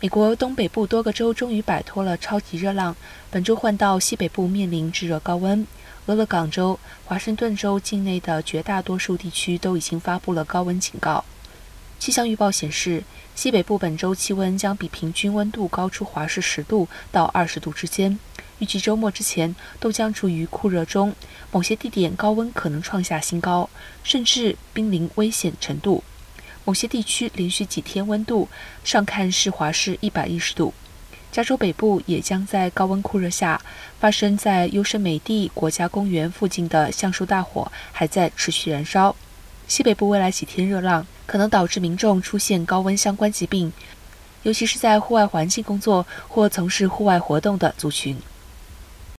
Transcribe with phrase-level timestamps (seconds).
[0.00, 2.94] 美国东北部多个州终于摆脱了超级热浪，
[3.32, 5.66] 本周换到西北部面临炙热高温。
[6.06, 11.24] 俄勒冈州、华盛顿州境内的绝大多数地区都已经发布了高温警告。
[11.98, 13.02] 气象预报显示，
[13.34, 18.16] 西北部本周气温将比平均温度高出华氏十度到二十度之间。
[18.60, 21.12] 预计周末之前都将处于酷热中，
[21.50, 23.68] 某些地点高温可能创下新高，
[24.04, 26.04] 甚至濒临危险程度。
[26.68, 28.46] 某些地区连续几天温度
[28.84, 30.74] 上看是华氏一百一十度。
[31.32, 33.58] 加州北部也将在高温酷热下
[33.98, 39.16] 发生在优胜美地国家公园附近的橡树大火还在持续燃烧。
[39.66, 43.72] 西北部未来几天热浪可能导致民众出现高温相关疾病，
[44.42, 48.14] 尤其是在户外环境工作或从事户外活动的族群。